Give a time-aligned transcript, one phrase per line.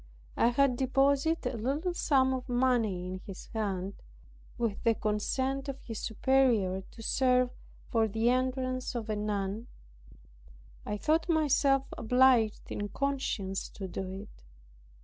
[0.35, 3.93] I had deposited a little sum of money in his hands
[4.57, 7.51] (with the consent of his superior) to serve
[7.91, 9.67] for the entrance of a nun.
[10.87, 14.43] I thought myself obliged in conscience to do it.